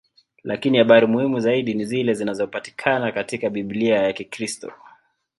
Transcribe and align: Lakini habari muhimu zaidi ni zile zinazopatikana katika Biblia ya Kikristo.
Lakini 0.43 0.77
habari 0.77 1.07
muhimu 1.07 1.39
zaidi 1.39 1.73
ni 1.73 1.85
zile 1.85 2.13
zinazopatikana 2.13 3.11
katika 3.11 3.49
Biblia 3.49 3.99
ya 4.03 4.13
Kikristo. 4.13 4.73